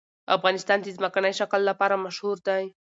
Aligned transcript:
افغانستان 0.35 0.77
د 0.81 0.87
ځمکنی 0.97 1.31
شکل 1.39 1.61
لپاره 1.69 2.01
مشهور 2.05 2.37
دی. 2.47 2.63